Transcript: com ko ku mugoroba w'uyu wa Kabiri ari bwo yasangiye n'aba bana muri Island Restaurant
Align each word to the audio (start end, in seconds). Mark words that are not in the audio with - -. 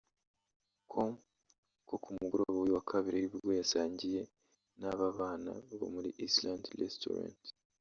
com 0.91 1.11
ko 1.87 1.93
ku 2.03 2.09
mugoroba 2.17 2.51
w'uyu 2.57 2.75
wa 2.77 2.83
Kabiri 2.89 3.15
ari 3.17 3.27
bwo 3.33 3.51
yasangiye 3.59 4.21
n'aba 4.79 5.05
bana 5.19 5.51
muri 5.95 6.09
Island 6.27 6.63
Restaurant 6.83 7.41